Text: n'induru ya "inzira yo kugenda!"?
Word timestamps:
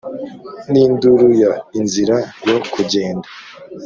n'induru 0.71 1.27
ya 1.41 1.51
"inzira 1.79 2.15
yo 2.49 2.57
kugenda!"? 2.73 3.27